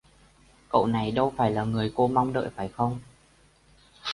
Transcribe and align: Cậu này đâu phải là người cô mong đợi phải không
Cậu 0.69 0.87
này 0.87 1.11
đâu 1.11 1.33
phải 1.37 1.51
là 1.51 1.63
người 1.63 1.91
cô 1.95 2.07
mong 2.07 2.33
đợi 2.33 2.49
phải 2.55 2.67
không 2.67 2.99